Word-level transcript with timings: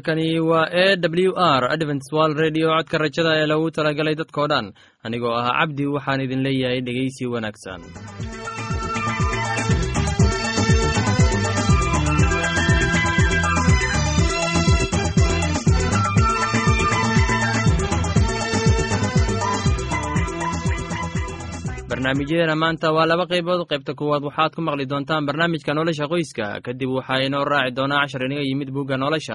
halkani 0.00 0.40
waa 0.40 0.66
e 0.72 0.96
w 0.96 1.32
r 1.36 1.64
adventswal 1.72 2.34
redio 2.34 2.68
codka 2.76 2.98
rajada 2.98 3.32
ee 3.36 3.46
lagu 3.46 3.70
talagalay 3.70 4.14
dadkoo 4.20 4.46
dhan 4.48 4.66
anigoo 5.04 5.34
ah 5.40 5.52
cabdi 5.60 5.84
waxaan 5.94 6.20
idin 6.24 6.42
leeyahay 6.46 6.80
dhegeysi 6.86 7.24
wanaagsan. 7.26 7.80
Barnaamijyadeena 21.88 22.56
maanta 22.56 22.92
waa 22.96 23.06
laba 23.06 23.26
qaybood. 23.26 23.68
Qaybta 23.70 23.92
kuwaad 23.98 24.24
waxaad 24.24 24.52
ku 24.56 24.60
maqli 24.62 24.86
doontaan 24.90 25.26
barnaamijka 25.26 25.74
nolosha 25.74 26.08
qoyska. 26.12 26.60
Kadib 26.64 26.88
waxaa 26.96 27.20
inoo 27.26 27.44
raaci 27.44 27.76
doonaa 27.76 28.00
cashar 28.02 28.24
inaga 28.24 28.42
yimid 28.48 28.70
bugga 28.72 28.96
nolosha 28.96 29.34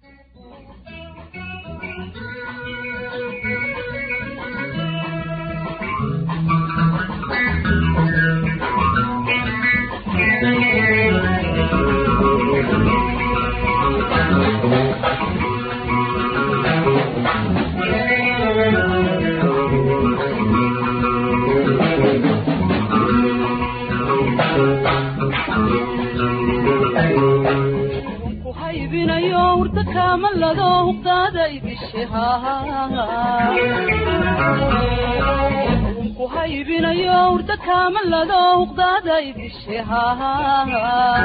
kuhaybinayo 36.17 37.17
urda 37.35 37.55
kaamalado 37.65 38.39
huqdaada 38.59 39.15
idishe 39.29 39.77
jacayl 39.89 40.73
waa 40.83 41.15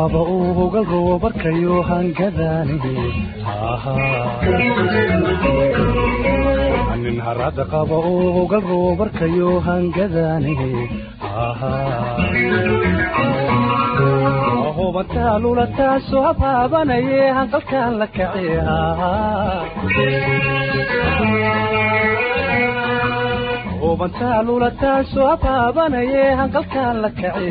qaba 0.00 0.20
uu 0.34 0.48
hogal 0.58 0.84
roobarkayo 0.92 1.76
hangadaani 1.90 2.76
nin 7.02 7.18
harada 7.26 7.64
qaba 7.72 7.96
uu 8.12 8.26
hogal 8.36 8.64
roobarkayo 8.70 9.50
hangadaani 9.68 10.54
hubantaa 14.78 15.34
lulataasoo 15.44 16.22
habaabanaye 16.28 17.22
hanqalkaan 17.38 17.92
la 18.02 18.06
kace 18.16 18.48
hubantaa 23.82 24.42
lulataasoo 24.48 25.26
habaabanaye 25.30 26.24
hanqalkaan 26.40 26.96
la 27.02 27.10
kace 27.20 27.50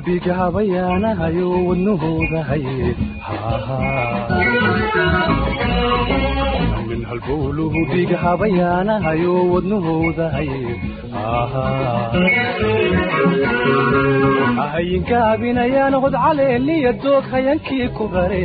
halbowluhu 0.00 0.06
dhigahabayaanahayo 0.06 1.50
wadnahooda 1.68 2.42
haye 2.44 2.96
min 6.88 7.04
halbowluhu 7.10 7.84
dhigahabayaanahayo 7.92 9.34
wadnahooda 9.52 10.26
haye 10.30 10.80
ahayinka 14.64 15.18
abinayaan 15.32 15.94
hod 16.04 16.14
caleeliya 16.24 16.92
doog 17.04 17.24
hayankii 17.34 17.88
ku 17.98 18.08
bare 18.14 18.44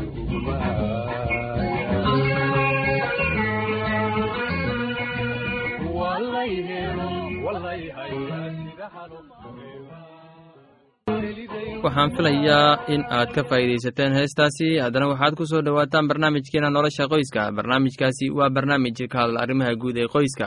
waxaan 11.83 12.11
filayaa 12.15 12.69
in 12.93 13.01
aad 13.17 13.29
ka 13.35 13.41
faa'iidaysateen 13.49 14.13
heestaasi. 14.19 14.67
Haddana 14.85 15.07
waxaad 15.11 15.33
ku 15.39 15.45
soo 15.51 15.61
dhowaataan 15.65 16.07
barnaamijkeena 16.09 16.69
nolosha 16.69 17.07
qoyska. 17.13 17.51
Barnaamijkaasi 17.57 18.25
waa 18.37 18.49
barnaamij 18.55 18.97
ka 19.11 19.17
hadla 19.21 19.39
arrimaha 19.43 19.73
guud 19.81 19.97
ee 19.97 20.07
qoyska 20.15 20.45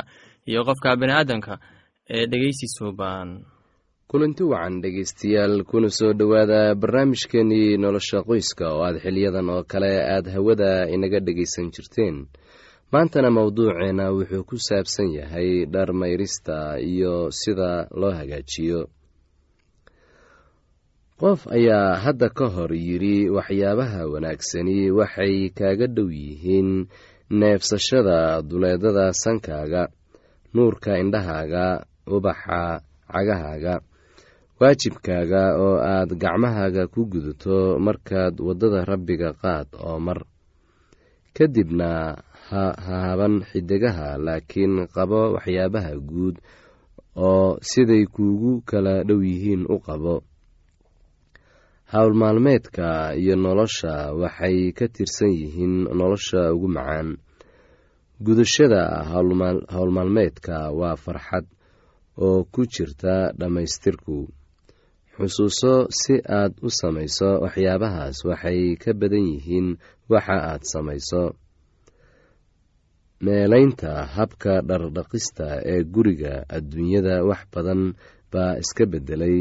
iyo 0.50 0.60
qofka 0.68 0.96
bini'aadamka 1.00 1.54
ee 2.14 2.26
dhegeysi 2.30 2.66
suuban 2.76 3.28
kulanti 4.10 4.42
wacan 4.52 4.74
dhegaystayaal 4.82 5.64
kuna 5.70 5.88
soo 5.98 6.12
dhowaada 6.18 6.74
barnaamijkeenii 6.82 7.76
nolosha 7.84 8.22
qoyska 8.28 8.64
oo 8.74 8.82
aad 8.86 8.96
xiliyadan 9.04 9.48
oo 9.50 9.62
kale 9.72 9.90
aad 10.14 10.26
hawada 10.34 10.70
inaga 10.94 11.18
dhegaysan 11.26 11.70
jirteen 11.74 12.16
maantana 12.94 13.28
mowduuceena 13.36 14.04
wuxuu 14.16 14.44
ku 14.48 14.56
saabsan 14.66 15.08
yahay 15.18 15.50
dhar 15.72 15.90
mayrista 16.00 16.56
iyo 16.92 17.14
sida 17.40 17.70
loo 18.00 18.12
hagaajiyo. 18.18 18.80
Qof 21.20 21.40
ayaa 21.56 21.94
hadda 22.04 22.28
ka 22.38 22.46
hor 22.54 22.70
yidhi 22.86 23.16
waxyaabaha 23.36 24.00
wanaagsani 24.12 24.78
waxay 24.98 25.36
kaaga 25.58 25.86
dhow 25.96 26.08
yihiin 26.10 26.70
neefsashada 27.40 28.18
duleedada 28.48 29.06
sankaaga 29.22 29.82
nuurka 30.54 30.92
indhahaaga 31.02 31.64
ubaxa 32.14 32.60
cagahaaga 33.12 33.74
waajibkaaga 34.60 35.42
oo 35.64 35.76
aad 35.92 36.10
gacmahaaga 36.22 36.82
ku 36.92 37.00
gudato 37.12 37.56
markaad 37.86 38.34
waddada 38.46 38.80
rabbiga 38.90 39.30
qaad 39.42 39.68
oo 39.86 39.98
mar. 40.06 40.20
Kadibna 41.36 41.90
ha 42.50 42.64
haban 42.86 43.34
xidigaha 43.50 44.08
laakiin 44.26 44.74
qabo 44.94 45.20
waxyaabaha 45.34 45.92
guud 46.08 46.36
oo 47.28 47.58
siday 47.70 48.04
kuugu 48.14 48.52
kala 48.70 48.94
dhow 49.08 49.20
yihiin 49.28 49.62
u 49.74 49.76
qabo. 49.86 50.16
Howlmaalmeedka 51.92 53.14
iyo 53.20 53.34
nolosha 53.36 53.94
waxay 54.20 54.72
ka 54.78 54.86
tirsan 54.94 55.30
yihiin 55.40 55.74
nolosha 55.98 56.40
ugu 56.54 56.68
macaan. 56.76 57.08
Gudashada 58.24 58.82
howlmaalmeedka 59.74 60.56
waa 60.78 60.96
farxad 61.04 61.46
oo 62.26 62.44
ku 62.52 62.62
jirta 62.72 63.14
dhammaystirku. 63.38 64.18
Xusuuso 65.16 65.74
si 66.00 66.14
aad 66.38 66.52
u 66.66 66.68
samayso 66.80 67.30
waxyaabahaas 67.44 68.16
waxay 68.28 68.60
ka 68.82 68.90
badan 69.00 69.26
yihiin 69.32 69.68
waxa 70.12 70.36
aad 70.50 70.62
samayso 70.72 71.22
meelaynta 73.24 73.92
habka 74.16 74.54
dhardhaqista 74.68 75.48
ee 75.72 75.82
guriga 75.94 76.34
adduunyada 76.56 77.16
wax 77.28 77.42
badan 77.54 77.82
baa 78.32 78.54
iska 78.62 78.84
beddelay. 78.92 79.38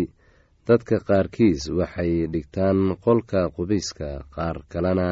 Dadka 0.68 0.96
qaarkiis 1.08 1.62
waxay 1.80 2.14
dhigtaan 2.34 2.80
qolka 3.06 3.42
qubayska 3.56 4.10
qaar 4.36 4.58
kalena 4.72 5.10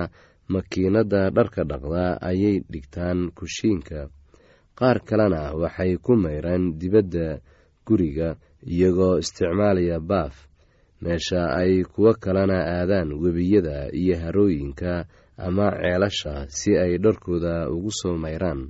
makiinadda 0.53 1.21
dharka 1.37 1.61
dhaqda 1.71 2.05
ayay 2.29 2.55
dhigtaan 2.71 3.19
kushiinka. 3.37 4.01
Qaar 4.79 4.97
kalena 5.09 5.41
waxay 5.61 5.91
ku 6.05 6.15
mayraan 6.23 6.63
dibadda 6.79 7.27
guriga 7.87 8.29
iyagoo 8.73 9.19
isticmaalaya 9.23 9.99
baaf. 9.99 10.35
Meesha 11.03 11.41
ay 11.61 11.83
kuwo 11.93 12.11
kalena 12.23 12.57
aadaan 12.77 13.09
webiyada 13.23 13.77
iyo 14.01 14.15
harooyinka 14.23 14.93
ama 15.47 15.67
ceelasha 15.81 16.33
si 16.57 16.71
ay 16.83 16.93
dharkooda 17.03 17.69
ugu 17.73 17.91
soo 17.99 18.15
mayraan. 18.23 18.61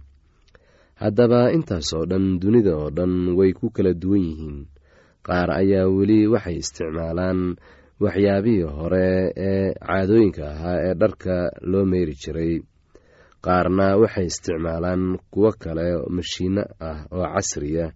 Haddaba 1.02 1.42
intaas 1.56 1.90
oo 1.98 2.06
dhan 2.12 2.26
dunida 2.42 2.74
oo 2.78 2.90
dhan 2.98 3.14
way 3.38 3.52
ku 3.58 3.70
kala 3.76 3.92
duwan 4.02 4.22
yihiin. 4.28 4.58
Qaar 5.26 5.50
ayaa 5.62 5.88
weli 5.98 6.20
waxay 6.34 6.58
isticmaalaan 6.62 7.40
waxyaabihii 8.04 8.66
hore 8.78 9.08
ee 9.48 9.74
caadooyinka 9.88 10.44
ahaa 10.54 10.78
ee 10.88 10.94
dharka 11.02 11.36
loo 11.72 11.86
meyri 11.92 12.14
jiray. 12.22 12.54
Qaarna 13.46 13.88
waxay 14.02 14.26
isticmaalaan 14.32 15.04
kuwo 15.34 15.50
kale 15.64 15.88
mashiino 16.16 16.64
ah 16.90 17.00
oo 17.16 17.26
casriya 17.34 17.88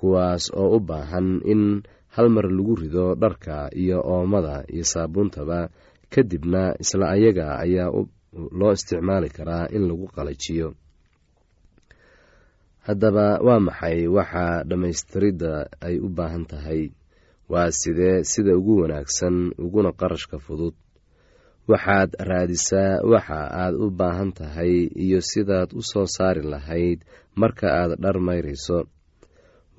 kuwaas 0.00 0.44
oo 0.60 0.76
u 0.76 0.80
baahan 0.88 1.28
in 1.52 1.62
hal 2.16 2.28
mar 2.34 2.46
lagu 2.56 2.74
rido 2.82 3.06
dharka 3.22 3.68
iyo 3.82 3.98
oomada 4.12 4.64
iyo 4.72 4.84
saabuuntaba 4.92 5.68
kadibna 6.12 6.62
isla 6.82 7.06
ayaga 7.16 7.46
ayaa 7.64 7.90
loo 8.58 8.72
isticmaali 8.76 9.28
karaa 9.36 9.66
in 9.76 9.82
lagu 9.88 10.06
qalajiyo. 10.16 10.68
Haddaba 12.86 13.26
waa 13.46 13.60
maxay 13.66 14.00
waxa 14.16 14.44
dhammaystiridda 14.68 15.52
ay 15.86 15.96
u 16.00 16.08
baahan 16.16 16.44
tahay? 16.50 16.82
Waa 17.52 17.70
sidee 17.80 18.22
sida 18.30 18.52
ugu 18.58 18.74
wanaagsan 18.82 19.36
uguna 19.64 19.90
qarashka 20.00 20.36
fudud. 20.44 20.74
Waxaad 21.70 22.10
raadisaa 22.28 23.02
waxa 23.12 23.38
aad 23.62 23.74
u 23.74 23.86
baahan 24.00 24.30
tahay 24.38 24.74
iyo 25.04 25.20
sidaad 25.30 25.70
u 25.78 25.82
soo 25.90 26.06
saari 26.16 26.42
lahayd 26.52 26.98
marka 27.40 27.66
aad 27.80 27.92
dhar 28.02 28.16
mayrayso 28.28 28.78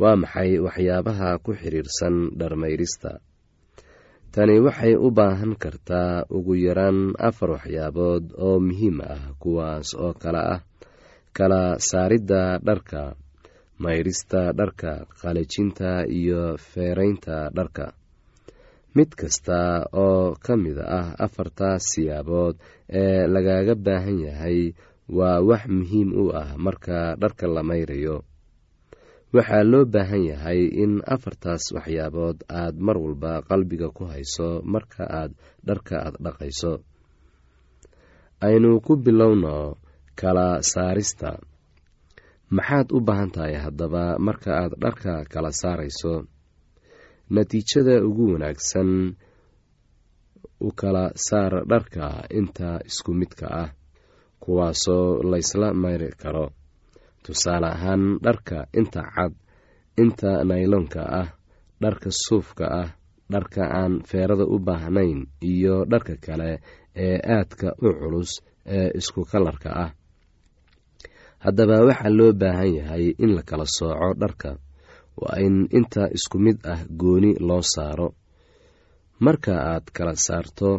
waa 0.01 0.15
maxay 0.21 0.51
waxyaabaha 0.65 1.29
ku 1.43 1.51
xidhiirsan 1.61 2.15
dharmayrista 2.39 3.11
tani 4.33 4.55
waxay 4.65 4.93
u 5.05 5.07
baahan 5.17 5.53
kartaa 5.63 6.23
ugu 6.35 6.53
yaraan 6.65 6.99
afar 7.27 7.49
waxyaabood 7.55 8.23
oo 8.47 8.57
muhiim 8.67 8.97
ah 9.13 9.23
kuwaas 9.41 9.89
oo 10.03 10.13
kale 10.21 10.41
ah 10.55 10.61
kala 11.37 11.61
saaridda 11.89 12.41
dharka 12.67 13.01
mayrista 13.83 14.41
dharka 14.59 14.91
qalajinta 15.19 15.91
iyo 16.19 16.41
feeraynta 16.71 17.37
dharka. 17.57 17.85
Mid 18.95 19.09
kasta 19.19 19.59
oo 20.05 20.35
ka 20.45 20.53
mid 20.63 20.77
ah 20.99 21.07
afartaas 21.25 21.83
siyaabood 21.91 22.55
ee 23.01 23.27
lagaga 23.33 23.75
baahan 23.85 24.17
yahay 24.27 24.59
waa 25.17 25.39
wax 25.49 25.63
muhiim 25.77 26.09
u 26.21 26.25
ah 26.41 26.49
marka 26.65 26.97
dharka 27.21 27.45
la 27.55 27.63
mayrayo 27.69 28.15
waxaa 29.35 29.63
loo 29.71 29.85
baahan 29.93 30.23
yahay 30.31 30.61
in 30.83 30.93
afartaas 31.15 31.63
waxyaabood 31.75 32.37
aad 32.61 32.75
mar 32.85 32.97
walba 33.03 33.31
qalbiga 33.49 33.87
ku 33.97 34.03
hayso 34.11 34.47
marka 34.73 35.03
aad 35.19 35.31
dharka 35.67 35.95
aad 36.05 36.15
dhaqayso. 36.25 36.73
Aynu 38.47 38.71
ku 38.85 38.93
bilowno 39.05 39.55
kala 40.19 40.47
saarista. 40.71 41.31
Maxaad 42.55 42.87
u 42.95 42.99
baahan 43.07 43.31
tahay 43.35 43.55
haddaba 43.63 44.03
marka 44.27 44.51
aad 44.61 44.73
dharka 44.83 45.13
kala 45.33 45.51
saarayso? 45.61 46.13
Natiijada 47.33 47.95
ugu 48.07 48.25
wanaagsan 48.33 48.89
u 50.67 50.69
kala 50.79 51.05
saar 51.27 51.53
dharka 51.71 52.05
inta 52.39 52.69
isku 52.89 53.11
midka 53.19 53.47
ah 53.63 53.69
kuwaasoo 54.43 55.23
laysla 55.31 55.67
mayri 55.81 56.09
karo 56.21 56.45
tusaale 57.25 57.67
ahaan 57.75 58.03
dharka 58.25 58.57
inta 58.79 59.01
cad 59.15 59.33
inta 60.03 60.31
nayloonka 60.49 61.01
ah 61.21 61.29
dharka 61.83 62.09
suufka 62.25 62.65
ah 62.81 62.89
dharka 63.33 63.61
aan 63.79 63.93
feerada 64.09 64.45
u 64.53 64.55
baahnayn 64.67 65.19
iyo 65.51 65.75
dharka 65.91 66.13
kale 66.25 66.49
ee 67.05 67.17
aadka 67.35 67.67
u 67.85 67.87
culus 67.99 68.31
ee 68.75 68.87
isku 68.99 69.21
kalarka 69.31 69.69
ah. 69.85 69.91
Haddaba 71.43 71.77
waxaa 71.87 72.13
loo 72.17 72.31
baahan 72.41 72.71
yahay 72.79 73.05
in 73.23 73.31
la 73.37 73.41
kala 73.49 73.65
sooco 73.77 74.09
dharka. 74.21 74.49
Waa 75.21 75.37
in 75.45 75.55
inta 75.77 76.03
isku 76.17 76.37
mid 76.45 76.57
ah 76.73 76.81
gooni 76.99 77.31
loo 77.47 77.61
saaro. 77.73 78.07
Marka 79.25 79.53
aad 79.73 79.85
kala 79.95 80.13
saarto 80.25 80.69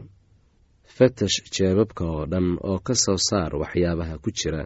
fatash 0.96 1.36
jeebabka 1.54 2.04
oo 2.14 2.24
dhan 2.32 2.48
oo 2.68 2.78
ka 2.86 2.94
soo 3.04 3.18
saar 3.28 3.52
waxyaabaha 3.62 4.14
ku 4.22 4.30
jira 4.38 4.62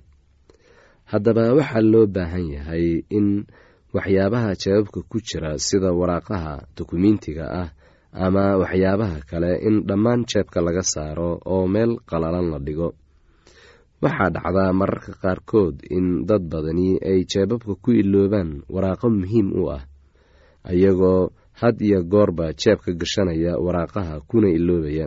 haddaba 1.13 1.45
waxaa 1.59 1.85
loo 1.93 2.07
baahan 2.15 2.47
yahay 2.57 2.87
in 3.19 3.29
waxyaabaha 3.95 4.51
jeebabka 4.63 5.01
ku 5.11 5.17
jira 5.29 5.51
sida 5.67 5.91
waraaqaha 6.01 6.53
dukumiintiga 6.77 7.45
ah 7.63 7.69
ama 8.25 8.45
waxyaabaha 8.63 9.19
kale 9.31 9.51
in 9.69 9.77
dhammaan 9.89 10.21
jeebka 10.31 10.59
laga 10.67 10.83
saaro 10.93 11.31
oo 11.53 11.65
meel 11.75 11.93
qalalan 12.11 12.47
la 12.53 12.59
dhigo. 12.67 12.89
Waxaa 14.03 14.31
dhacdaa 14.35 14.73
mararka 14.81 15.13
qaarkood 15.23 15.77
in 15.97 16.07
dad 16.29 16.43
badani 16.53 16.89
ay 17.11 17.25
jeebabka 17.31 17.73
ku 17.83 17.91
iloobaan 18.03 18.51
waraaqo 18.75 19.07
muhiim 19.19 19.49
u 19.61 19.63
ah 19.77 19.83
iyagoo 20.77 21.31
had 21.61 21.77
iyo 21.81 22.03
goorba 22.13 22.53
jeebka 22.61 22.91
gashanaya 23.01 23.53
waraaqaha 23.65 24.15
kuna 24.29 24.49
iloobaya 24.59 25.07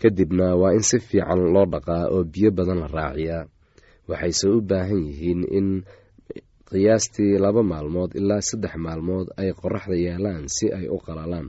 kadibna 0.00 0.46
waa 0.60 0.72
in 0.76 0.84
si 0.90 0.98
fiican 1.08 1.40
loo 1.54 1.66
dhaqaa 1.72 2.04
oo 2.14 2.22
biyo 2.32 2.50
badan 2.56 2.78
la 2.82 2.88
raaciyaa. 2.96 3.44
Waxayse 4.10 4.46
u 4.48 4.60
baahan 4.70 5.02
yihiin 5.08 5.40
in 5.58 5.68
qiyaastii 6.70 7.38
laba 7.44 7.62
maalmood 7.70 8.10
ilaa 8.20 8.40
saddex 8.48 8.74
maalmood 8.84 9.26
ay 9.40 9.50
qoraxda 9.60 9.96
yaalaan 10.06 10.44
si 10.56 10.66
ay 10.78 10.86
u 10.88 10.98
qalalaan. 11.06 11.48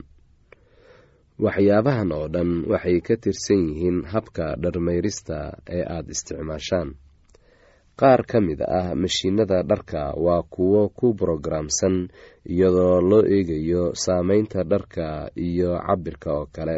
Waxyaabahan 1.44 2.10
oo 2.18 2.26
dhan 2.34 2.50
waxay 2.70 2.98
ka 3.06 3.14
tirsan 3.22 3.62
yihiin 3.70 3.98
habka 4.12 4.46
dharmayrista 4.62 5.38
ee 5.76 5.84
aada 5.94 6.10
isticmaashaan. 6.14 6.88
Qaar 8.00 8.20
ka 8.30 8.38
mid 8.46 8.60
ah 8.78 8.90
mashiinada 9.02 9.58
dharka 9.70 10.02
waa 10.24 10.42
kuwo 10.54 10.82
ku 10.98 11.06
brogaraamsan 11.18 11.96
iyadoo 12.52 12.98
loo 13.10 13.22
eegayo 13.34 13.84
saameynta 14.04 14.60
dharka 14.70 15.06
iyo 15.48 15.70
cabirka 15.86 16.30
oo 16.38 16.46
kale 16.56 16.76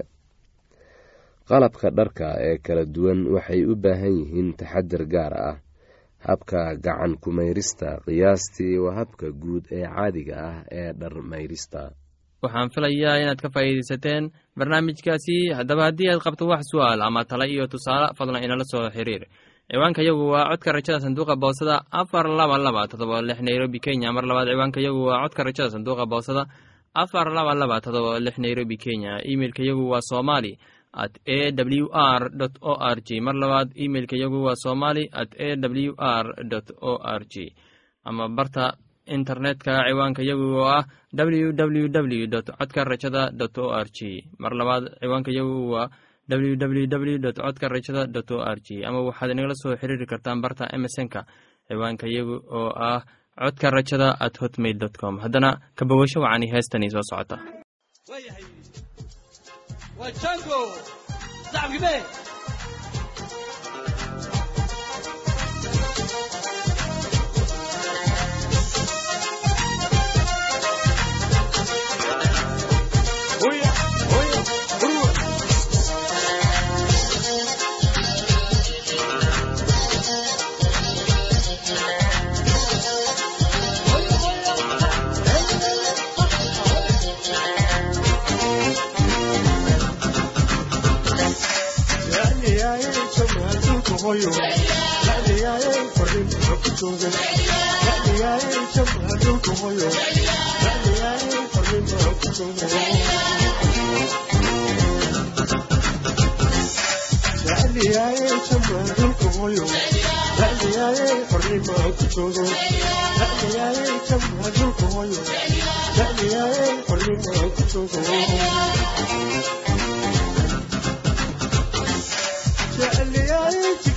qalabka 1.51 1.89
dharka 1.99 2.29
ee 2.49 2.57
kala 2.67 2.85
duwan 2.95 3.21
waxay 3.35 3.61
u 3.67 3.75
baahan 3.85 4.15
yihiin 4.21 4.49
taxadir 4.61 5.03
gaar 5.15 5.35
ah. 5.51 5.57
Habka 6.29 6.61
gacan 6.85 7.13
kumayrista 7.23 7.89
qiyaastii 8.07 8.77
waa 8.85 8.95
habka 9.01 9.27
guud 9.43 9.65
ee 9.73 9.87
caadiga 9.95 10.35
ah 10.49 10.57
ee 10.79 10.93
dharmayrista. 11.01 11.83
Waxaan 12.45 12.69
filayaa 12.75 13.17
inaad 13.23 13.41
ka 13.45 13.49
faa'iidaysateen 13.55 14.25
barnaamijkaasi. 14.59 15.37
Haddaba 15.59 15.83
haddii 15.89 16.09
aad 16.13 16.21
qabto 16.27 16.45
wax 16.53 16.63
su'aal 16.73 17.01
ama 17.09 17.25
tala 17.25 17.45
iyo 17.47 17.67
tusaale 17.73 18.07
fadlan 18.19 18.45
inala 18.45 18.65
soo 18.73 18.91
xiriir. 18.97 19.23
Ciwaanka 19.71 20.03
yagu 20.09 20.25
waa 20.33 20.49
codka 20.51 20.73
rajada 20.77 21.01
sanduuqa 21.05 21.37
boosada 21.43 21.77
afar 22.01 22.27
laba 22.39 22.57
laba 22.67 22.83
todoba 22.91 23.23
lix 23.29 23.39
nairobi 23.41 23.79
kenya. 23.85 24.13
Mar 24.13 24.25
labaad 24.31 24.49
ciwaanka 24.53 24.81
yagu 24.87 25.01
waa 25.09 25.23
codka 25.25 25.43
rajada 25.49 25.71
sanduuqa 25.75 26.05
boosada 26.13 26.43
afar 27.03 27.27
laba 27.37 27.53
laba 27.61 27.77
todoba 27.81 28.19
lix 28.21 28.37
nairobi 28.45 28.77
kenya. 28.85 29.13
Imeilka 29.33 29.63
yagu 29.69 29.85
waa 29.93 30.01
somali 30.11 30.53
at 30.93 31.15
a 31.27 31.53
w 31.53 31.87
r 31.93 32.23
o 32.61 32.75
r 32.79 32.99
g 33.07 33.21
mar 33.21 33.35
labaad 33.35 33.71
imeilka 33.75 34.17
yagu 34.17 34.43
waa 34.45 34.57
somali 34.57 35.09
at 35.13 35.31
a 35.39 35.57
w 35.57 35.95
r 35.99 36.27
o 36.81 36.99
r 37.03 37.23
g 37.33 37.55
ama 38.05 38.29
barta 38.29 38.75
internetka 39.07 39.85
ciwaanka 39.87 40.23
yagu 40.23 40.47
oo 40.59 40.67
ah 40.67 40.85
w 41.15 41.53
w 41.53 41.89
w 41.89 42.27
codka 42.59 42.85
rajada 42.85 43.31
o 43.59 43.71
r 43.71 43.89
g 43.97 44.25
mar 44.39 44.53
labaad 44.53 44.85
ciwaanka 45.01 45.31
yagu 45.31 45.71
waa 45.71 45.89
w 46.29 46.57
w 46.57 46.87
w 46.87 47.33
codka 47.33 47.69
rajada 47.69 48.07
o 48.35 48.39
r 48.43 48.59
g 48.61 48.85
ama 48.85 49.01
waxaad 49.03 49.31
inagala 49.31 49.55
soo 49.55 49.77
xiriiri 49.77 50.07
kartaan 50.07 50.41
barta 50.43 50.67
emesonka 50.75 51.27
ciwaanka 51.69 52.07
yagu 52.07 52.37
oo 52.51 52.71
ah 52.75 53.03
codka 53.39 53.71
rajada 53.71 54.09
at 54.21 54.35
hotmail 54.41 54.79
com. 55.01 55.19
Haddana 55.19 55.61
kabawasho 55.75 56.21
wacani 56.21 56.47
heestani 56.53 56.91
soo 56.91 57.03
socota 57.03 57.39
wajango 60.01 60.61
shacabkibee 61.53 62.01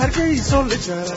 hargeyso 0.00 0.62
la 0.62 0.76
jara 0.76 1.14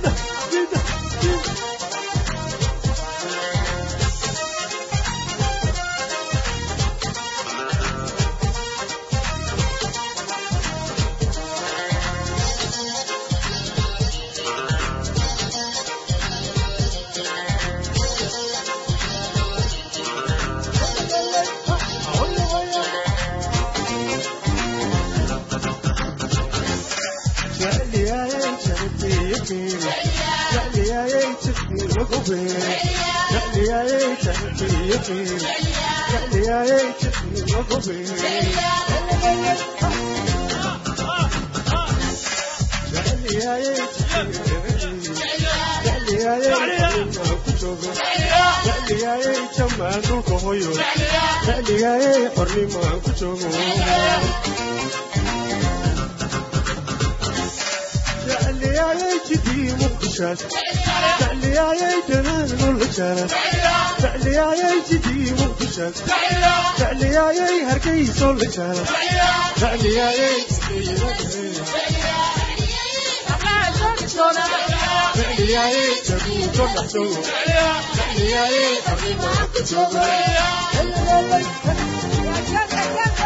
Thank 0.00 0.32
you. 0.32 0.37
hornimaan 52.36 52.98
ku 53.04 53.10
joogo 53.20 53.48
والجلال 60.20 60.36
تعليا 61.20 61.72
يا 61.72 61.92
جلال 62.08 62.50
والجلال 62.64 63.30
تعليا 64.02 64.54
يا 64.54 64.72
جدي 64.90 65.32
والجلال 65.32 65.92
تعليا 66.78 67.30
يا 67.30 67.72
هركيس 67.72 68.22
والجلال 68.22 68.86
تعليا 69.60 70.10
يا 70.10 70.30
جدي 70.50 70.94
تعليا 75.14 75.66
يا 75.66 75.94
جدي 76.08 76.60
والجلال 76.60 77.22
تعليا 77.96 78.46
يا 78.46 78.80
حبيبي 78.86 79.26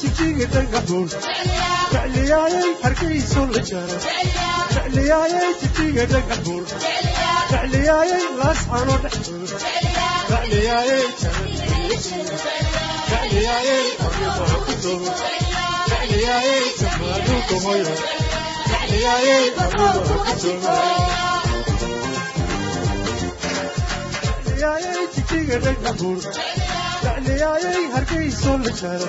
jijiga 0.00 0.46
dhagaxuun 0.54 1.08
jecliyaayay 1.92 2.70
hargayso 2.82 3.42
la 3.54 3.60
jaro 3.70 3.96
jecliyaayay 4.74 5.50
jijiga 5.62 6.04
dhagaxuun 6.12 6.64
jecliyaayay 7.52 8.24
laascano 8.40 8.94
dhexduur 9.04 9.50
jecliyaayay 10.30 11.04
jecliyaayay 13.10 13.86
abibahakudoor 14.06 15.02
jecliyaayay 15.90 16.64
jamaaluuka 16.80 17.56
hoyo 17.66 17.94
jecliyaayay 18.70 19.44
abibahakudoor 19.64 20.80
jecliyaayay 23.72 25.04
jijiga 25.16 25.56
dhagaxuun 25.66 26.18
jecliyaayay 27.04 27.82
hargayso 27.94 28.52
la 28.64 28.72
jaro 28.80 29.08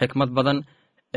xikmad 0.00 0.30
badan 0.36 0.58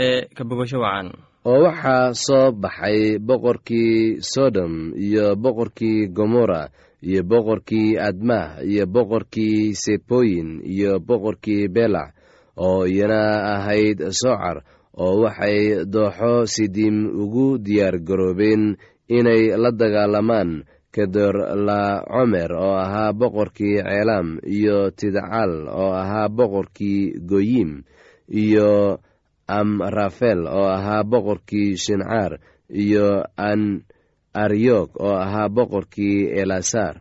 ee 0.06 0.22
ka 0.36 0.44
wacan 0.84 1.08
oo 1.50 1.60
waxaa 1.66 2.14
soo 2.26 2.48
baxay 2.64 3.00
boqorkii 3.28 4.20
sodom 4.34 4.74
iyo 5.06 5.26
boqorkii 5.44 6.00
gomorra 6.18 6.62
iyo 7.08 7.22
boqorkii 7.32 7.90
admah 8.08 8.46
iyo 8.72 8.84
boqorkii 8.96 9.76
seboyin 9.84 10.50
iyo 10.74 10.92
boqorkii 11.08 11.68
belac 11.76 12.10
oo 12.66 12.86
iyana 12.94 13.22
ahayd 13.56 14.00
socar 14.22 14.58
oo 15.04 15.14
waxay 15.24 15.58
dooxo 15.94 16.34
sidiim 16.54 16.98
ugu 17.22 17.48
diyaar 17.66 17.96
garoobeen 18.08 18.64
inay 19.18 19.44
la 19.64 19.72
dagaalamaan 19.80 20.52
kedorlacomer 20.94 22.52
oo 22.54 22.76
ahaa 22.84 23.14
boqorkii 23.20 23.78
ceelaam 23.84 24.28
iyo 24.58 24.92
tidcal 25.00 25.68
oo 25.68 25.92
ahaa 26.02 26.30
boqorkii 26.38 27.02
goyim 27.30 27.72
iyo 28.30 29.00
amrafel 29.48 30.48
oo 30.48 30.68
ahaa 30.78 31.04
boqorkii 31.04 31.76
shincaar 31.84 32.40
iyo 32.84 33.24
an 33.38 33.84
aryog 34.34 34.90
oo 35.00 35.16
ahaa 35.26 35.50
boqorkii 35.56 36.32
elasaar 36.42 36.96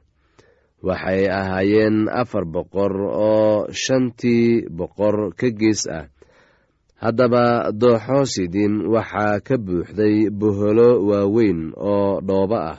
waxay 0.82 1.30
ahaayeen 1.30 2.10
afar 2.10 2.44
boqor 2.54 2.92
oo 3.06 3.70
shantii 3.82 4.66
boqor 4.78 5.16
ka 5.38 5.48
gees 5.60 5.86
ah. 5.98 6.06
Haddaba 7.02 7.70
dooxo 7.74 8.18
sidin 8.32 8.74
waxaa 8.94 9.42
ka 9.46 9.54
buuxday 9.58 10.30
boholo 10.30 10.88
waaweyn 11.08 11.60
oo 11.74 12.20
dhoobo 12.22 12.54
ah 12.72 12.78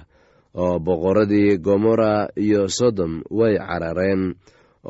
oo 0.56 0.80
boqorradii 0.86 1.58
gomorra 1.66 2.32
iyo 2.40 2.68
sodom 2.78 3.14
way 3.32 3.56
carareen 3.60 4.36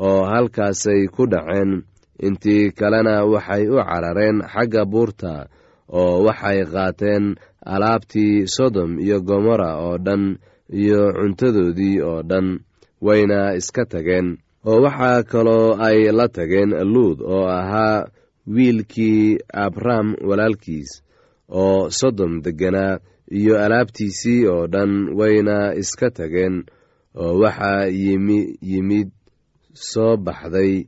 oo 0.06 0.22
halkaasay 0.30 1.06
ku 1.14 1.26
dhaceen 1.26 1.82
intii 2.26 2.70
kalena 2.78 3.24
waxay 3.24 3.68
u 3.68 3.76
carareen 3.88 4.38
xagga 4.52 4.82
buurta 4.84 5.48
oo 5.88 6.22
waxay 6.26 6.58
qaateen 6.72 7.24
alaabtii 7.74 8.46
sodom 8.56 8.98
iyo 9.04 9.20
gomorra 9.20 9.70
oo 9.86 9.98
dhan 10.06 10.38
iyo 10.80 11.00
cuntadoodii 11.18 12.00
oo 12.02 12.22
dhan 12.22 12.46
wayna 13.06 13.54
iska 13.58 13.84
tageen. 13.92 14.28
Oo 14.66 14.80
waxaa 14.84 15.22
kaloo 15.22 15.76
ay 15.86 15.98
la 16.18 16.28
tageen 16.28 16.70
luud 16.92 17.18
oo 17.20 17.46
ahaa 17.48 18.06
wiilkii 18.54 19.38
abram 19.52 20.14
walaalkiis 20.28 20.90
oo 21.48 21.90
sodom 21.90 22.32
degganaa 22.44 22.98
iyo 23.38 23.54
alaabtiisii 23.64 24.46
oo 24.46 24.66
dhan 24.66 24.92
wayna 25.18 25.74
iska 25.74 26.10
tageen. 26.10 26.64
Oo 27.14 27.38
waxaa 27.42 27.86
yimi 27.86 28.56
yimid 28.62 29.08
soo 29.90 30.16
baxday 30.16 30.84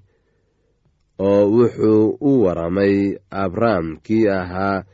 oo 1.18 1.42
wuxuu 1.54 2.16
u 2.20 2.30
waramay 2.44 3.16
abram 3.30 3.96
kii 4.04 4.28
ahaa 4.28 4.84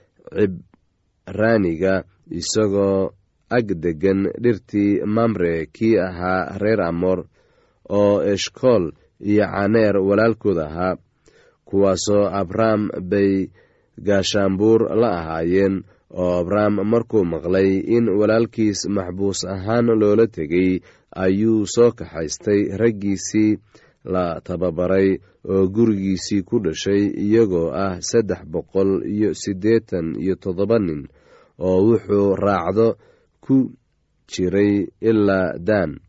cibraaniga 1.26 2.04
isagoo 2.30 3.10
ag 3.50 3.66
deggan 3.82 4.20
dhirtii 4.42 5.00
mamre 5.14 5.66
kii 5.72 5.98
ahaa 5.98 6.58
reer 6.62 6.80
amor 6.80 7.24
oo 7.88 8.22
eshkool 8.32 8.92
iyo 9.20 9.44
caneer 9.54 9.96
walaalkood 10.08 10.58
ahaa 10.58 10.96
kuwaasoo 11.64 12.26
abram 12.40 12.88
bay 13.10 13.48
gaashaanbuur 14.06 14.80
la 15.00 15.10
ahaayeen 15.20 15.82
oo 16.10 16.40
abram 16.40 16.74
markuu 16.90 17.24
maqlay 17.24 17.70
in 17.96 18.08
walaalkiis 18.08 18.80
maxbuus 18.88 19.44
ahaan 19.54 19.86
loola 20.00 20.26
tegay 20.26 20.80
ayuu 21.24 21.66
soo 21.74 21.90
kaxaystay 21.98 22.60
raggiisii 22.80 23.58
la 24.04 24.40
tababaray 24.40 25.18
oo 25.48 25.66
gurigiisii 25.74 26.42
ku 26.42 26.58
dhashay 26.64 27.02
iyagoo 27.24 27.70
ah 27.84 28.00
saddex 28.00 28.40
boqol 28.52 28.90
iyo 29.14 29.30
siddeetan 29.34 30.06
iyo 30.22 30.34
toddoba 30.42 30.78
nin 30.78 31.02
oo 31.58 31.78
wuxuu 31.86 32.34
raacdo 32.36 32.96
ku 33.44 33.56
jiray 34.30 34.86
ilaa 35.00 35.58
daan 35.58 36.00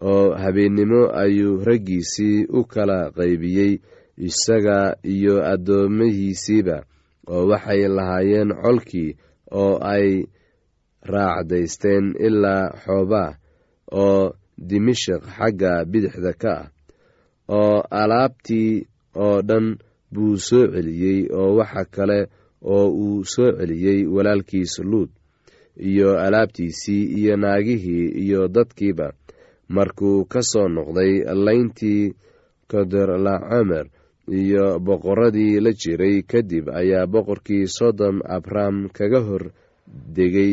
oo 0.00 0.34
habeennimo 0.42 1.02
ayuu 1.22 1.64
raggiisii 1.64 2.46
u 2.48 2.64
kala 2.64 3.10
qaybiyey 3.16 3.72
isaga 4.16 4.96
iyo 5.14 5.34
addoomihiisiiba 5.52 6.76
oo 7.32 7.42
waxay 7.50 7.82
lahaayeen 7.96 8.50
colkii 8.62 9.10
oo 9.60 9.78
ay 9.94 10.24
raacdaysteen 11.12 12.14
ilaa 12.26 12.70
xoobaa 12.84 13.34
oo 13.92 14.32
dimashik 14.68 15.22
xagga 15.36 15.84
bidixda 15.90 16.32
ka 16.42 16.52
ah 16.60 16.68
oo 17.58 17.76
alaabtii 18.00 18.86
oo 19.24 19.42
dhan 19.48 19.66
buu 20.14 20.36
soo 20.48 20.66
celiyey 20.74 21.20
oo 21.38 21.50
waxa 21.58 21.84
kale 21.94 22.18
oo 22.74 22.86
uu 23.04 23.24
soo 23.32 23.50
celiyey 23.58 24.00
walaalkiis 24.14 24.78
luud 24.90 25.10
iyo 25.90 26.18
alaabtiisii 26.24 27.04
iyo 27.18 27.36
naagihii 27.36 28.06
iyo 28.24 28.48
dadkiiba. 28.48 29.08
Markuu 29.68 30.24
ka 30.32 30.40
soo 30.42 30.68
noqday 30.68 31.12
layntii 31.46 32.14
kodorlacomer 32.70 33.86
iyo 34.40 34.78
boqorradii 34.86 35.60
la 35.64 35.70
jiray 35.72 36.22
kadib 36.22 36.68
ayaa 36.80 37.06
boqorkii 37.06 37.66
sodom 37.66 38.16
abram 38.36 38.88
kaga 38.96 39.20
hor 39.26 39.44
degay 40.16 40.52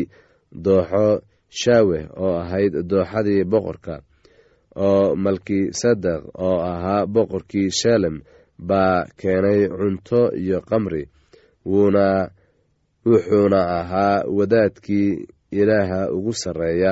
dooxo 0.65 1.21
shaaweh 1.49 2.03
oo 2.17 2.33
ahayd 2.43 2.73
dooxadii 2.89 3.43
boqorka 3.51 3.95
oo 4.86 5.16
malkisadeq 5.16 6.22
oo 6.46 6.58
ahaa 6.72 7.06
boqorkii 7.13 7.70
shalem 7.80 8.16
baa 8.70 9.06
keenay 9.20 9.62
cunto 9.78 10.22
iyo 10.42 10.62
qamri 10.70 11.04
wuuna 11.66 12.30
wuxuuna 13.06 13.60
ahaa 13.80 14.24
wadaadkii 14.38 15.12
ilaaha 15.52 16.12
ugu 16.12 16.34
sarreeya 16.34 16.92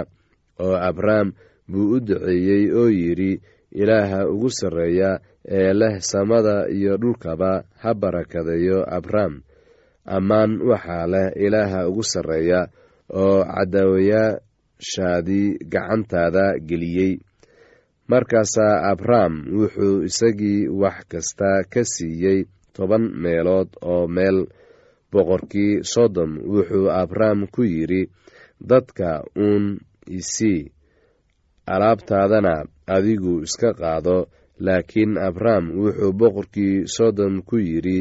oo 0.59 0.75
abram 0.89 1.27
buu 1.71 1.91
u 1.95 1.99
duceeyey 1.99 2.63
oo 2.79 2.89
yidhi 2.89 3.41
ilaaha 3.71 4.19
ugu 4.33 4.49
sarreeya 4.49 5.19
ee 5.57 5.73
leh 5.73 5.95
samada 5.99 6.55
iyo 6.77 6.97
dhulkaba 6.97 7.63
ha 7.81 7.93
barakadeeyo 7.93 8.79
abram 8.97 9.33
ammaan 10.05 10.51
waxaa 10.69 11.07
leh 11.13 11.27
ilaaha 11.45 11.87
ugu 11.89 12.03
sarreeya 12.03 12.61
oo 13.21 13.43
cadaawayaashaadii 13.55 15.47
gacantaada 15.73 16.45
geliyey 16.67 17.19
markaasaa 18.11 18.75
abram 18.91 19.33
wuxuu 19.57 20.03
isagii 20.09 20.67
wax 20.81 20.97
kasta 21.11 21.49
ka 21.73 21.81
siiyey 21.93 22.39
toban 22.75 23.03
meelood 23.23 23.69
oo 23.81 24.07
meel 24.07 24.37
boqorkii 25.11 25.73
sodom. 25.93 26.31
Wuxuu 26.53 26.87
abram 27.01 27.47
ku 27.53 27.61
yidhi 27.63 28.01
dadka 28.69 29.23
uun 29.45 29.65
isii 30.19 30.71
alaabtaadana 31.73 32.53
adigu 32.95 33.41
iska 33.47 33.73
qaado. 33.79 34.17
Laakiin 34.65 35.17
abram 35.27 35.65
wuxuu 35.81 36.13
boqorkii 36.19 36.87
sodom 36.95 37.41
ku 37.47 37.57
yidhi 37.57 37.99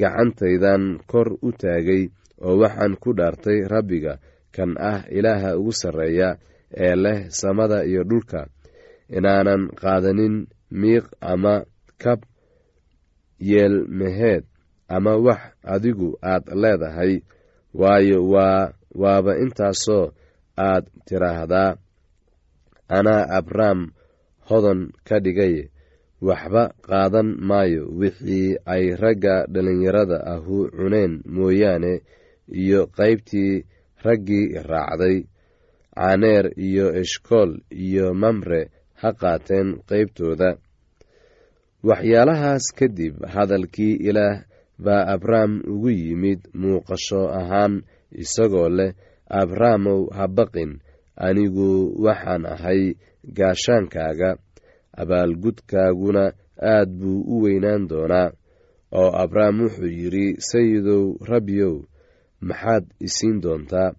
gacantaydan 0.00 0.82
kor 1.10 1.28
u 1.46 1.52
taagay 1.60 2.02
oo 2.46 2.58
waxaan 2.60 2.94
ku 3.02 3.10
dhaartay 3.18 3.58
rabbiga 3.72 4.18
kan 4.54 4.70
ah 4.90 5.00
ilaaha 5.18 5.56
ugu 5.58 5.72
sarreeya 5.80 6.28
ee 6.84 6.94
leh 7.04 7.20
samada 7.40 7.78
iyo 7.90 8.02
dhulka 8.10 8.40
inaanan 9.08 9.68
qaadanin 9.80 10.46
miiq 10.70 11.06
ama 11.20 11.64
kab 12.02 12.20
yeelmeheed 13.38 14.44
ama 14.88 15.16
wax 15.16 15.40
adigu 15.62 16.18
aad 16.22 16.44
leedahay. 16.62 17.20
Waayo 17.74 18.18
waa 18.30 18.72
waaba 18.94 19.38
intaasoo 19.42 20.12
aad 20.56 20.84
tiraahdaa 21.06 21.76
anaa 22.88 23.26
abram 23.38 23.90
hodan 24.48 24.92
ka 25.08 25.18
dhigay 25.24 25.68
waxba 26.22 26.62
qaadan 26.86 27.28
maayo. 27.48 27.82
Wixii 27.98 28.56
ay 28.66 28.94
ragga 29.02 29.46
dhallinyarada 29.52 30.18
ahu 30.34 30.70
cuneen 30.70 31.22
mooyaane 31.26 31.92
iyo 32.62 32.86
qaybtii 32.86 33.64
raggii 34.04 34.46
raacday 34.70 35.16
caneer 35.94 36.46
iyo 36.56 36.86
eshkool 37.00 37.58
iyo 37.70 38.14
mamre 38.14 38.70
ha 39.04 39.10
qaateen 39.20 39.68
qaybtooda 39.88 40.48
waxyaalahaas 41.88 42.64
kadib 42.78 43.14
hadalkii 43.34 43.94
ilaah 44.08 44.36
baa 44.84 45.04
abram 45.14 45.52
ugu 45.72 45.90
yimid 46.02 46.40
muuqasho 46.60 47.22
ahaan 47.40 47.74
isagoo 48.22 48.68
leh 48.78 48.92
abramow 49.40 50.00
ha 50.16 50.24
baqin 50.36 50.72
anigu 51.26 51.68
waxaan 52.04 52.44
ahay 52.54 52.82
gaashaankaaga. 53.36 54.30
Abaalgudkaaguna 55.00 56.24
aad 56.72 56.90
buu 57.00 57.20
u 57.34 57.42
weynaan 57.44 57.88
doonaa. 57.90 58.30
Oo 59.00 59.10
abram 59.22 59.56
wuxuu 59.62 59.90
yidhi 60.00 60.26
sayidow 60.48 61.04
rabbiyow 61.30 61.74
maxaad 62.48 62.84
isiin 63.06 63.42
doontaa? 63.42 63.90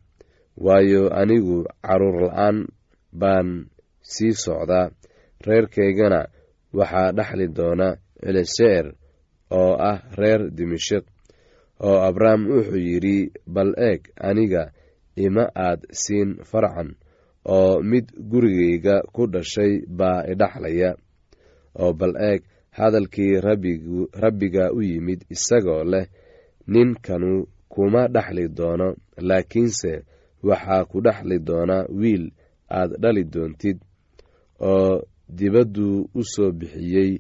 Waayo 0.66 1.04
anigu 1.22 1.58
carruur 1.86 2.18
la'aan 2.28 2.58
baan 3.22 3.68
sii 4.14 4.34
socdaa 4.44 4.88
reerkaygana 5.48 6.20
waxaa 6.78 7.12
dhexli 7.18 7.48
doona 7.58 7.88
eliseer 8.28 8.86
oo 9.60 9.74
ah 9.90 10.00
reer 10.20 10.42
dimashik 10.58 11.06
oo 11.88 11.98
abrahm 12.10 12.42
wuxuu 12.52 12.82
yidhi 12.88 13.18
bal 13.56 13.72
eeg 13.90 14.02
aniga 14.28 14.64
ima 15.26 15.44
aad 15.68 15.82
siin 16.02 16.30
farcan 16.50 16.90
oo 17.56 17.74
mid 17.92 18.06
gurigayga 18.32 18.96
ku 19.16 19.24
dhashay 19.34 19.74
baa 20.00 20.20
idhaxlaya 20.32 20.92
oo 21.82 21.92
bal 22.00 22.14
eeg 22.30 22.42
hadalkii 22.78 23.34
rabbiga 24.24 24.66
u 24.78 24.80
yimid 24.90 25.22
isagoo 25.36 25.84
leh 25.92 26.06
ninkanu 26.74 27.32
kuma 27.74 28.02
dhexli 28.14 28.46
doono 28.58 28.88
laakiinse 29.28 29.92
waxaa 30.48 30.84
ku 30.90 30.98
dhexli 31.06 31.38
doona 31.48 31.78
wiil 32.00 32.26
aad 32.78 32.92
dhali 33.02 33.24
doontid 33.34 33.78
oo 34.60 35.02
dibadduu 35.40 36.10
u 36.16 36.22
soo 36.24 36.52
bixiyey 36.52 37.12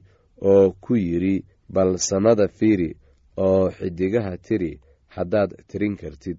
oo 0.41 0.71
ku 0.81 0.95
yidhi 0.95 1.35
bal 1.73 1.97
samada 1.97 2.47
fiiri 2.47 2.89
oo 3.37 3.69
xidigaha 3.77 4.37
tiri 4.37 4.71
haddaad 5.15 5.51
tirin 5.69 5.95
kartid. 5.97 6.37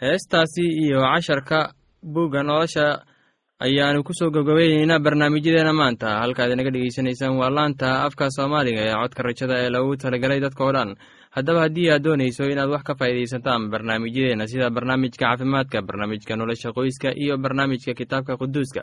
Heestaasi 0.00 0.62
iyo 0.84 1.00
casharka 1.02 1.72
buugga 2.02 2.42
nolosha 2.42 3.02
ayaanu 3.60 4.04
ku 4.06 4.12
soo 4.14 4.30
gabgabayneynaa 4.30 4.98
barnaamijyadeena 5.04 5.72
maanta. 5.72 6.20
Halkaad 6.22 6.50
inaga 6.52 6.70
dhegeysanaysaan 6.70 7.36
waa 7.40 7.50
laanta 7.50 8.04
afka 8.06 8.30
soomaaliga 8.36 8.80
ee 8.86 8.94
codka 9.02 9.22
rajada 9.22 9.54
ee 9.64 9.70
lagu 9.74 9.96
talagalay 9.96 10.40
dadka 10.40 10.64
oo 10.64 10.72
dhan. 10.72 10.90
Haddaba 11.34 11.60
haddii 11.64 11.90
aad 11.90 12.02
doonayso 12.04 12.44
inaad 12.52 12.70
wax 12.70 12.82
ka 12.88 12.94
faa'iidaysataan 13.00 13.70
barnaamijyadeena 13.72 14.46
sida 14.46 14.70
barnaamijka 14.70 15.18
caafimaadka 15.26 15.82
barnaamijka 15.88 16.36
nolosha 16.36 16.70
qoyska 16.72 17.08
iyo 17.22 17.34
barnaamijka 17.38 17.92
kitaabka 17.94 18.36
quduuska 18.40 18.82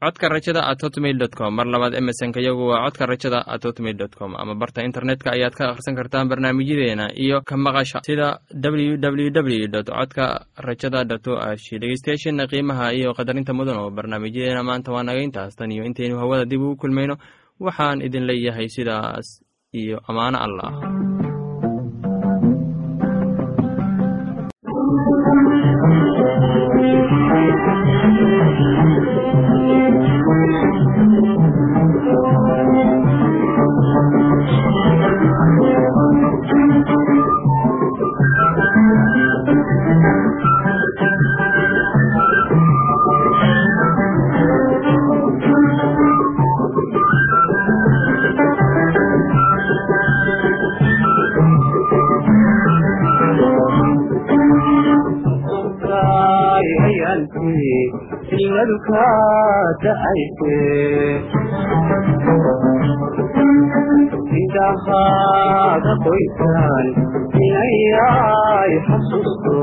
codka 0.00 0.28
rajada 0.32 0.62
at 0.70 0.80
hotmail 0.82 1.18
dot 1.18 1.34
com. 1.36 1.54
Mar 1.54 1.66
labaad 1.66 1.94
emesonka 1.94 2.40
yagu 2.40 2.64
waa 2.70 2.84
codka 2.88 3.06
rajada 3.06 3.44
at 3.46 3.62
hotmail 3.64 3.96
dot 3.96 4.14
com. 4.16 4.34
Ama 4.36 4.54
barta 4.54 4.80
internetka 4.82 5.30
ayaad 5.36 5.54
ka 5.58 5.64
akhrisan 5.70 5.96
kartaan 5.96 6.28
barnaamijyadeena 6.28 7.12
iyo 7.24 7.42
ka 7.44 7.56
maqasha 7.56 8.00
sida 8.06 8.40
w 8.52 8.96
w 8.96 9.30
w 9.30 9.68
dot 9.68 9.88
codka 9.92 10.46
rajada 10.56 11.04
dot 11.04 11.26
o 11.28 11.36
g 11.56 11.78
dhegeystayaasheena 11.80 12.46
qiimaha 12.48 12.92
iyo 12.98 13.12
qadarinta 13.18 13.52
mudan 13.52 13.76
oo 13.76 13.90
barnaamijyadeena 13.90 14.62
maanta 14.62 14.92
waa 14.92 15.02
naga 15.04 15.20
intaas. 15.20 15.56
Tan 15.56 15.70
iyo 15.72 15.84
intaynu 15.84 16.16
hawada 16.16 16.44
dib 16.44 16.62
ugu 16.62 16.76
kulmayno 16.76 17.16
waxaan 17.60 18.00
idin 18.00 18.24
leeyahay 18.24 18.68
sidaas 18.68 19.44
iyo 19.72 20.00
ammaano 20.08 20.38
allah 20.46 20.70
indhahaada 64.40 65.92
qoysaan 66.04 66.86
inayay 67.46 68.72
xasuusto 68.88 69.56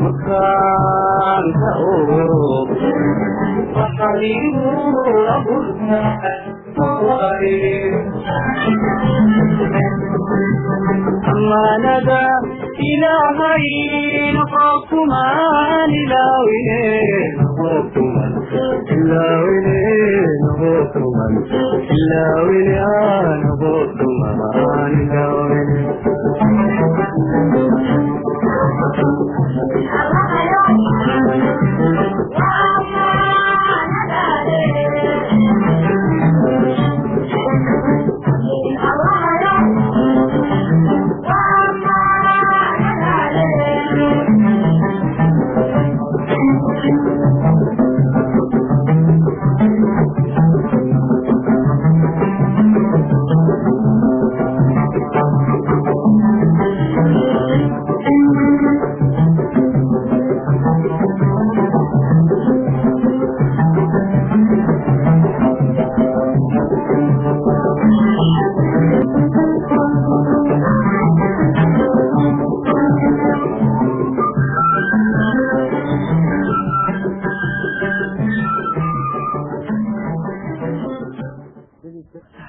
markaan 0.00 1.44
ka 1.60 1.72
قريب 6.80 7.94
أما 11.32 11.66
ندا 11.78 12.26
إلى 12.86 13.14
غير 13.40 14.34
نقاكما 14.34 15.26
إلى 15.84 16.24
وين 16.46 16.70
نقاكما 17.40 18.26
إلى 18.92 19.24
وين 19.42 19.68
نقاكما 20.44 21.26
إلى 21.94 22.22
وين 22.46 22.70
نقاكما 23.46 24.30
إلى 24.86 25.26
وين 25.26 25.86